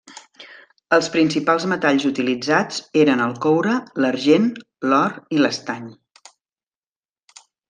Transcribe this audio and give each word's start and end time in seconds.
Els 0.95 1.09
principals 1.15 1.67
metalls 1.73 2.07
utilitzats 2.09 2.79
eren 3.03 3.21
el 3.27 3.35
coure, 3.45 3.75
l'argent, 4.07 4.49
l'or 4.89 5.15
i 5.37 5.43
l'estany. 5.45 5.87